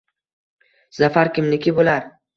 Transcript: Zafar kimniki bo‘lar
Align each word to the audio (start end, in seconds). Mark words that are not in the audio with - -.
Zafar 0.99 1.31
kimniki 1.37 1.75
bo‘lar 1.83 2.09